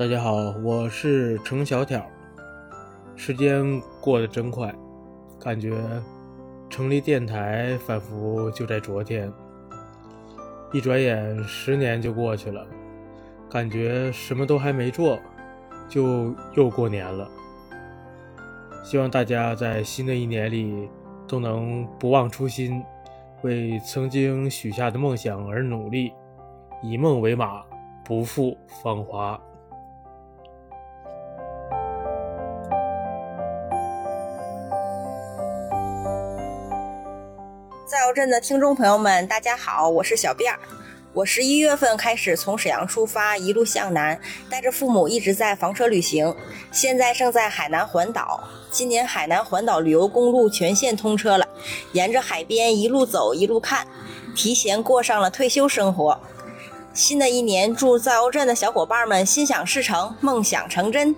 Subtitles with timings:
[0.00, 0.32] 大家好，
[0.64, 2.02] 我是程小挑。
[3.16, 4.74] 时间过得真快，
[5.38, 5.78] 感觉
[6.70, 9.30] 成立电台仿佛就在昨天。
[10.72, 12.66] 一转眼十年就过去了，
[13.50, 15.18] 感觉什么都还没做，
[15.86, 17.28] 就又过年了。
[18.82, 20.88] 希望大家在新的一年里
[21.28, 22.82] 都能不忘初心，
[23.42, 26.10] 为曾经许下的梦想而努力，
[26.82, 27.62] 以梦为马，
[28.02, 29.38] 不负芳华。
[38.00, 40.58] 在游镇的听众朋友们，大家好，我是小辫儿。
[41.12, 44.18] 我十一月份开始从沈阳出发，一路向南，
[44.48, 46.34] 带着父母一直在房车旅行。
[46.72, 48.42] 现在正在海南环岛。
[48.70, 51.46] 今年海南环岛旅游公路全线通车了，
[51.92, 53.86] 沿着海边一路走一路看，
[54.34, 56.18] 提前过上了退休生活。
[56.94, 61.14] 新的一年，祝造游镇的小伙伴们心想事成，梦想成真。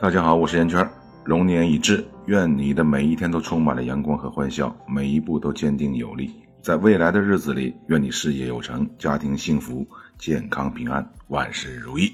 [0.00, 0.88] 大家好，我是烟圈。
[1.24, 6.32] 龙年已至，愿你的每一天都充满了阳光和欢笑，每一步都坚定有力。
[6.62, 9.84] 在未来的日子里，愿你事业有成，家庭幸福，
[10.16, 12.12] 健康平安，万事如意。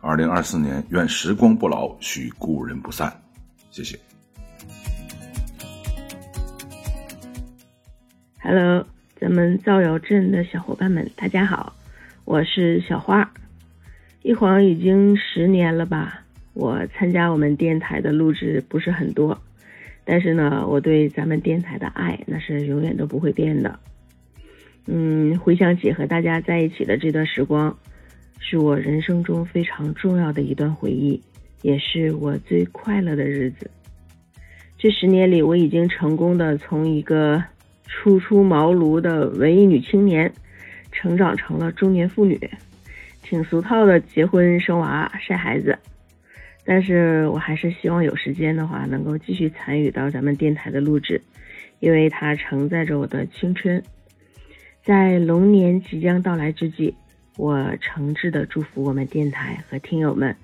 [0.00, 3.12] 二零二四年，愿时光不老，许故人不散。
[3.72, 3.98] 谢谢。
[8.40, 8.86] Hello，
[9.20, 11.74] 咱们造谣镇的小伙伴们，大家好，
[12.24, 13.28] 我是小花。
[14.22, 16.20] 一晃已经十年了吧。
[16.60, 19.40] 我参加我们电台的录制不是很多，
[20.04, 23.80] 但是呢，我对咱们电台的爱那是永远都不会变的。
[24.86, 27.74] 嗯，回想起和大家在一起的这段时光，
[28.38, 31.18] 是我人生中非常重要的一段回忆，
[31.62, 33.70] 也是我最快乐的日子。
[34.76, 37.42] 这十年里，我已经成功的从一个
[37.86, 40.30] 初出茅庐的文艺女青年，
[40.92, 42.38] 成长成了中年妇女，
[43.22, 45.78] 挺俗套的，结婚生娃晒孩子。
[46.64, 51.20] 但是我还是希望有时间的话，能够继续参与到咱们电台的录制，
[51.80, 53.82] 因为它承载着我的青春。
[54.84, 56.94] 在龙年即将到来之际，
[57.36, 60.36] 我诚挚的祝福我们电台和听友们，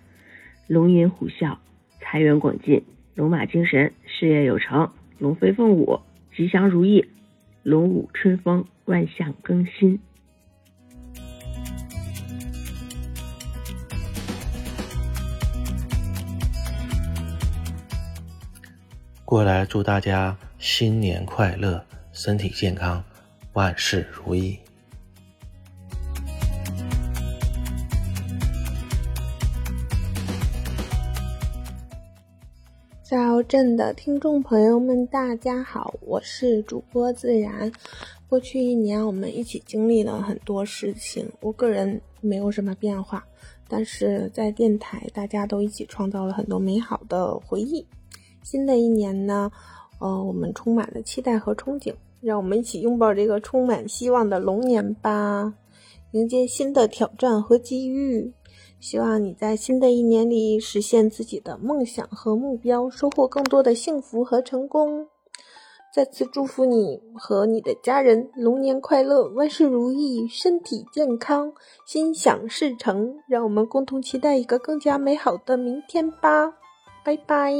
[0.66, 1.56] 龙吟虎啸，
[2.00, 2.82] 财源广进，
[3.14, 6.00] 龙马精神，事业有成，龙飞凤舞，
[6.34, 7.04] 吉祥如意，
[7.62, 10.00] 龙舞春风，万象更新。
[19.26, 23.02] 过来祝大家新年快乐，身体健康，
[23.54, 24.56] 万事如意。
[33.02, 37.72] 造谣镇的听众朋友们，大家好，我是主播自然。
[38.28, 43.26] 过去一年，我们一起经历了很多事情，我个人没有什么变化，
[43.66, 47.84] 但是在电台，大家都一起创造了很多美好的回忆。
[48.46, 49.50] 新的一年呢，
[49.98, 55.54] 呃，我们充满了期待和憧憬，让我们一起拥抱这个充满希望的龙年吧，
[56.12, 58.32] 迎接新的挑战和机遇。
[58.78, 65.08] 希望你在新的一年里实现自己的梦想和目标，收获更多的幸福和成功。
[65.92, 71.52] 再次祝福你和你的家人龙年快乐，万事如意，身体健康，
[71.84, 73.16] 心想事成。
[73.26, 76.54] 让我们共同期待一个更加美好的明天吧，
[77.04, 77.52] 拜拜。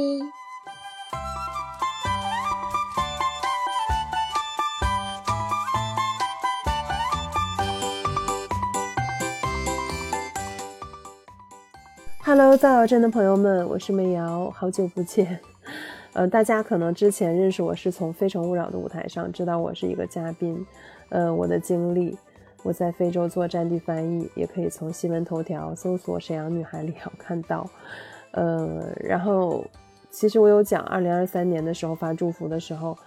[12.27, 15.39] Hello，造谣镇的朋友们，我是美瑶，好久不见。
[16.11, 20.67] 呃，大家可能之前认识我是从《非诚勿扰》的舞台上知道我是一个嘉宾。
[21.07, 22.17] 呃，我的经历，
[22.63, 27.65] 我在非洲做战地翻译，也可以从新闻头条搜索“沈阳女孩李瑶”看到。
[28.31, 29.63] 呃，然后
[30.11, 32.97] 其实我有讲，二零二三年的时候发祝福的时候，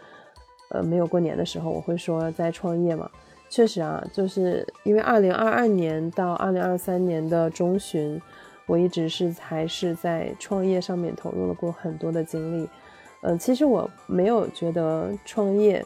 [0.71, 3.07] 呃，没有过年的时候，我会说在创业嘛。
[3.51, 8.19] 确实啊，就是因为二零二二年到二零二三年的中旬。
[8.71, 12.69] 我一直是还是在创业上面投入了过很多的精力，
[13.23, 15.85] 嗯，其实我没有觉得创业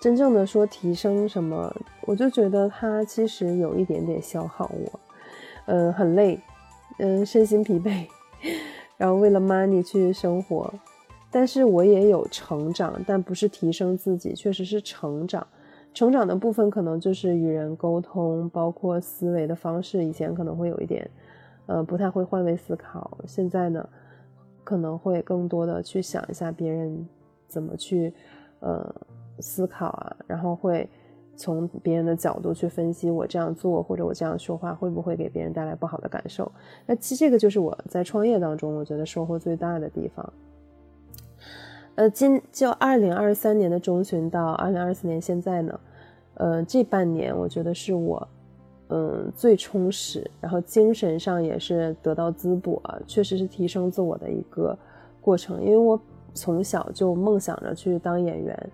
[0.00, 5.00] 真正的说提升什么，我就觉得它其实有一点点消耗我，
[5.66, 6.38] 嗯，很累，
[7.00, 8.06] 嗯，身心疲惫，
[8.96, 10.72] 然后为了 money 去生活，
[11.32, 15.44] 但是我也有成长，但不是提升自己，确实是成长，
[15.92, 21.10] 成长的部分可能就是与人沟通，包括思维的方式，以前可能会有一点。
[21.66, 23.18] 呃，不太会换位思考。
[23.26, 23.88] 现在呢，
[24.62, 27.08] 可能会更多的去想一下别人
[27.48, 28.12] 怎么去
[28.60, 28.94] 呃
[29.40, 30.88] 思考啊，然后会
[31.36, 36.50] 从别人的角度去分析我这样做或者我这样说话会不会给别人带来不好的感受。
[36.86, 40.32] 那其实这个就是我在创业当中我觉得收获最大的地方。
[41.96, 45.80] 呃，今就二零二三年的中旬到二零二四年现在呢，
[46.34, 48.28] 呃，这半年我觉得是我
[48.88, 54.76] 嗯最充实，然后精神上也是得到滋补啊，确实是提升自我的一个
[55.20, 55.62] 过程。
[55.62, 56.00] 因为我
[56.32, 58.70] 从小就梦想着去当演员。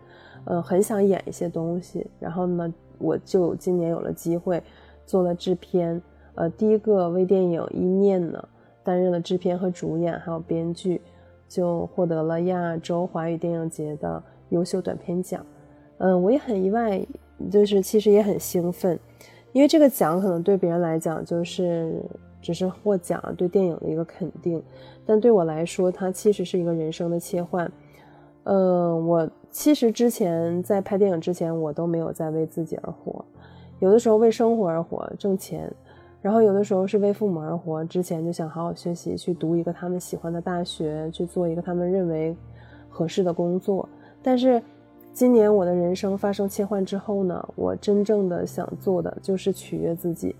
[0.46, 4.60] 呃，很想演一些东西，然后呢，我就今年有了机会
[5.04, 6.00] 做了制片，
[6.34, 8.42] 呃，第一个微电影《一念》呢，
[8.82, 11.02] 担任了制片和主演，还有编剧，
[11.46, 15.44] 就获得了亚洲华语电影节的优秀短片奖。
[15.98, 17.06] 嗯，我也很意外，
[17.50, 18.98] 就是其实也很兴奋，
[19.52, 22.02] 因为这个奖可能对别人来讲就是
[22.40, 24.62] 只是获奖，对电影的一个肯定，
[25.04, 27.70] 但对我来说，它其实是一个人生的切换。
[28.44, 29.30] 嗯，我。
[29.52, 33.24] 其实之前在拍电影之前，我都没有在为自己而活，
[33.80, 35.68] 有的时候为生活而活，挣钱，
[36.22, 37.84] 然后有的时候是为父母而活。
[37.84, 42.36] 之前就想好好学习，去读一个他们喜欢的大学，去做一个他们认为
[42.88, 43.88] 合适的工作。
[44.22, 44.62] 但是
[45.12, 50.34] 今年我的人生发生切换之后呢，我真正的想做的就是取悦自己。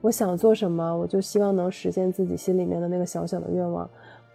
[0.00, 3.88] 我想做什么，我就希望能实现自己心里面的那个小小的愿望，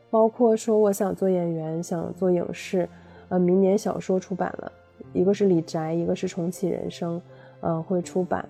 [0.10, 2.88] 包括说我想做演员，想做影视。
[3.30, 4.72] 呃，明年小说出版了，
[5.14, 7.22] 一个是李宅，一个是重启人生，
[7.62, 8.48] 呃，会出版，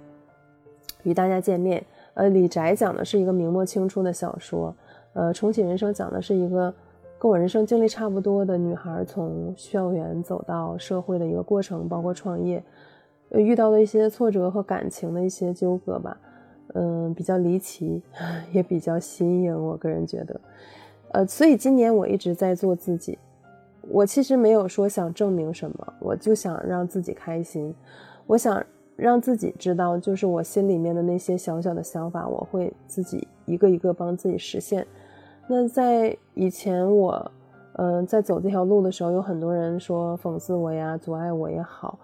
[1.03, 1.85] 与大家见面。
[2.13, 4.73] 呃，李宅讲的是一个明末清初的小说，
[5.13, 6.73] 呃，重启人生讲的是一个
[7.19, 12.63] 跟我人生经历差不多的女孩从校园走到社会的一个过程，包括创业，
[13.31, 16.17] 遇到的一些挫折和感情的一些纠葛吧，
[16.75, 18.01] 嗯，比较离奇，
[18.53, 20.41] 也比较新颖，我个人觉得，
[21.11, 23.19] 呃，所以今年我一直在做自己。
[23.89, 27.75] 我其实没有说想证明什么，我就想让自己开心，
[28.27, 28.63] 我想
[28.95, 34.87] 让自己知道，就是我心里面的那些小小的想法，我会自己一个一个帮自己实现。
[35.51, 37.31] 那在以前我，
[37.73, 41.97] 嗯，在走这条路的时候，有很多人说讽刺我呀，阻碍我也好，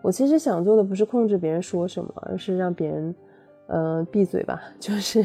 [0.00, 3.14] 我其实想做的不是控制别人说什么，而是让别人，
[3.66, 5.22] 呃，闭嘴吧， 就是，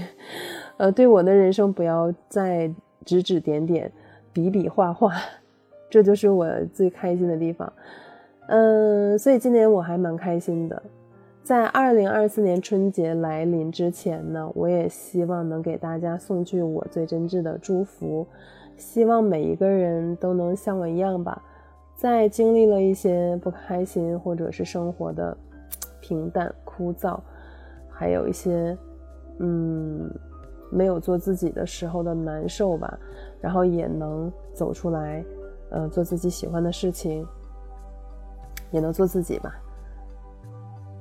[0.76, 2.70] 呃，对我的人生不要再
[3.06, 3.90] 指指点点，
[4.34, 5.14] 比比划划。
[5.90, 7.72] 这就是我最开心的地方，
[8.48, 10.84] 嗯，所以今年我还蛮开心的。
[11.48, 18.28] 在二零二四年春节来临之前呢，我也希望能给大家送去我最真挚的祝福，
[18.76, 21.42] 希望每一个人都能像我一样吧，
[21.96, 25.38] 在经历了一些不开心或者是生活的
[26.02, 27.18] 平淡枯燥，
[27.90, 28.78] 还有一些
[29.40, 30.14] 嗯
[30.70, 33.00] 没有做自己的时候的难受吧，
[33.40, 35.24] 然后也能走出来。
[35.70, 37.26] 呃，做自己喜欢的事情，
[38.70, 39.56] 也能做自己吧。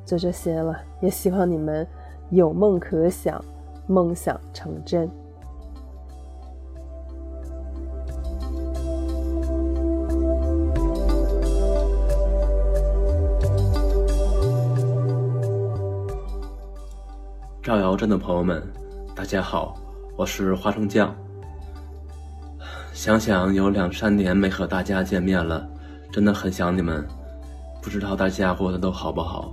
[0.07, 1.85] 就这些了，也希望你们
[2.31, 3.45] 有梦可想，
[3.89, 5.11] 梦想成真。
[17.61, 18.63] 赵瑶镇的朋友们，
[19.13, 19.77] 大家好，
[20.17, 21.13] 我是花生酱。
[22.93, 25.69] 想想有两三年没和大家见面了，
[26.13, 27.05] 真的很想你们。
[27.83, 29.53] 不知道大家过得都好不好？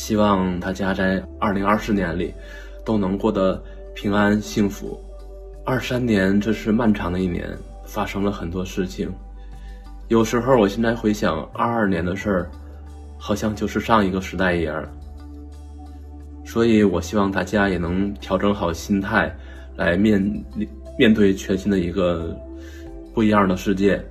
[0.00, 2.32] 希望大家在二零二四年里
[2.86, 3.62] 都能过得
[3.94, 4.98] 平安幸福。
[5.62, 7.46] 二三年这是漫长的一年，
[7.84, 9.12] 发生了很多事情。
[10.08, 12.50] 有时候我现在回想二二年的事儿，
[13.18, 14.82] 好像就是上一个时代一样。
[16.46, 19.30] 所以我希望大家也能调整好心态
[19.76, 20.18] 来面
[20.98, 22.34] 面对全新的一个
[23.12, 24.02] 不一样的世界，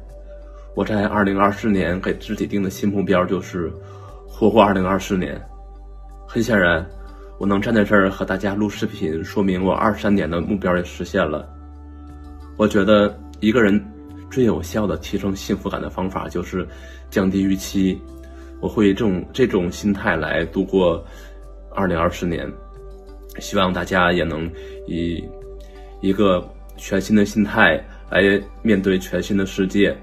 [0.76, 3.74] 我在二零二四年给自己定的新目标就是
[4.28, 5.42] 活过二零二四年。
[6.32, 6.88] 很显然，
[7.40, 11.50] 我能站在这儿和大家录视频，说明我二三年的目标也实现了。
[12.56, 13.84] 我觉得一个人
[14.30, 16.68] 最有效的提升幸福感的方法就是
[17.10, 18.00] 降低预期。
[18.62, 21.04] 我会以这种这种心态来度过
[21.74, 22.48] 二零二四年，
[23.40, 24.48] 希望大家也能
[24.86, 25.28] 以
[26.00, 26.48] 一个。
[26.82, 27.78] 全新的心态
[28.10, 29.94] 来面对全新的世界，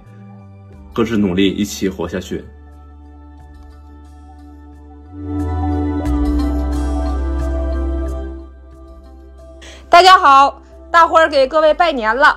[0.92, 2.44] 各自努力，一起活下去。
[10.28, 12.36] 好，大伙儿给各位拜年了，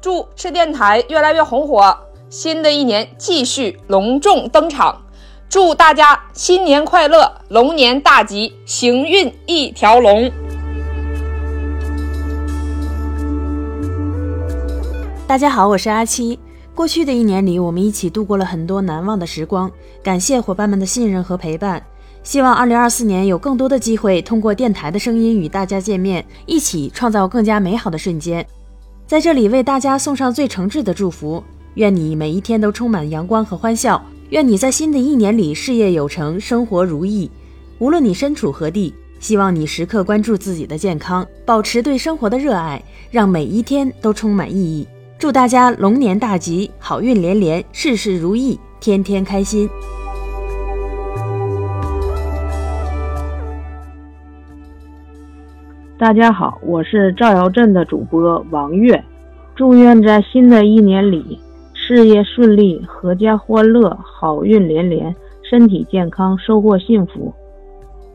[0.00, 1.94] 祝赤电台越来越红火，
[2.30, 5.02] 新的一年继续隆重登场，
[5.46, 10.32] 祝大家新年快乐，龙年大吉，行运一条龙。
[15.28, 16.40] 大家好，我是阿七。
[16.74, 19.70] 过去的一年里，我们一起度过了很多难忘的时光，
[20.02, 21.82] 感谢伙伴们的信任和陪伴。
[22.26, 28.44] 希望2024年有更多的机会通过电台的声音与大家见面，一起创造更加美好的瞬间。
[29.06, 31.40] 在这里为大家送上最诚挚的祝福，
[31.74, 37.30] 愿你每一天都充满阳光和欢笑，愿你在新的一年里事业有成，生活如意。
[37.78, 44.84] 无论你身处何地，希望你时刻关注自己的健康，保持对生活的热爱，让每一天都充满意义。
[45.16, 49.70] 祝大家龙年大吉，好运连连，事事如意，天天开心。
[55.98, 59.02] 大家好，我是赵瑶镇的主播王月，
[59.54, 61.40] 祝愿在新的一年里
[61.72, 67.32] 事业顺利，阖家欢乐，好运连连，身体健康，收获幸福。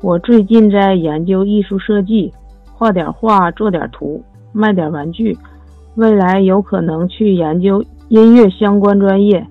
[0.03, 2.31] 我最近在研究艺术设计，
[2.71, 4.23] 画点画，做点图，
[4.53, 5.35] 卖点玩具，
[5.95, 9.43] 未来有可能去研究音乐相关专业，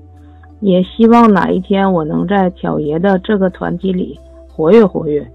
[0.61, 4.17] 也希望哪一天我能在挑爷的这个团体里
[4.49, 5.29] 活跃活跃。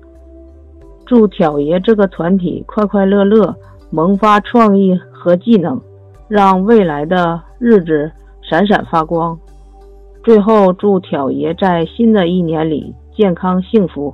[1.05, 3.55] 祝挑爷这个团体快快乐乐，
[3.91, 5.79] 萌发创意和技能，
[6.27, 9.37] 让未来的日子闪闪发光。
[10.23, 14.13] 最后，祝挑爷在新的一年里健康幸福。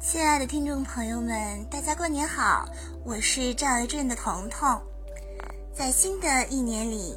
[0.00, 1.30] 亲爱的听众朋友们，
[1.70, 2.64] 大家过年好！
[3.04, 4.80] 我是赵爷镇的彤彤，
[5.72, 7.14] 在新的一年里。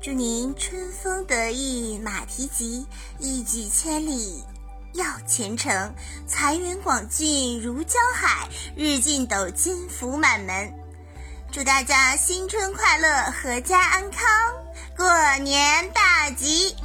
[0.00, 2.86] 祝您春风得意马蹄疾，
[3.18, 4.44] 一举千里
[4.92, 5.94] 要前程，
[6.28, 10.72] 财源广进如江海，日进斗金福满门。
[11.50, 13.08] 祝大家新春快乐，
[13.42, 14.28] 阖家安康，
[14.96, 16.76] 过年大吉！